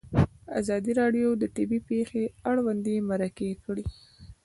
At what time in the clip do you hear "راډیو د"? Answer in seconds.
1.01-1.43